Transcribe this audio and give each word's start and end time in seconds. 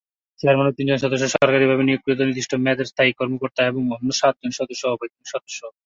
Chairman 0.39 0.69
ও 0.69 0.77
তিনজন 0.77 0.99
সদস্য 1.03 1.25
সরকারিভাবে 1.35 1.83
নিয়োগকৃত 1.83 2.19
নির্দিষ্ট 2.21 2.51
মেয়াদের 2.63 2.89
স্থায়ী 2.91 3.11
কর্মকর্তা 3.19 3.61
এবং 3.65 3.81
অন্য 3.95 4.09
সাতজন 4.19 4.51
সদস্য 4.59 4.83
অবৈতনিক 4.87 5.27
সদস্য। 5.33 5.59